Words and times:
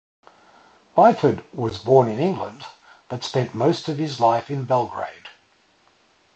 Byford 0.97 1.43
was 1.53 1.77
born 1.77 2.07
in 2.07 2.17
England, 2.17 2.65
but 3.07 3.23
spent 3.23 3.53
most 3.53 3.87
of 3.87 3.99
his 3.99 4.19
life 4.19 4.49
in 4.49 4.65
Belgrade. 4.65 5.27